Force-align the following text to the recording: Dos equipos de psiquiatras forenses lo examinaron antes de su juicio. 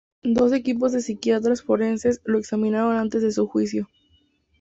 Dos 0.23 0.51
equipos 0.51 0.93
de 0.93 1.01
psiquiatras 1.01 1.61
forenses 1.61 2.21
lo 2.25 2.39
examinaron 2.39 2.95
antes 2.97 3.21
de 3.21 3.31
su 3.31 3.45
juicio. 3.47 3.87